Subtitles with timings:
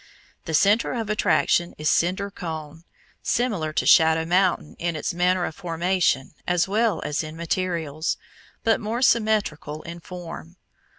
[0.45, 2.85] The centre of attraction is Cinder Cone,
[3.21, 8.17] similar to Shadow Mountain in its manner of formation as well as in materials,
[8.63, 10.55] but more symmetrical in form.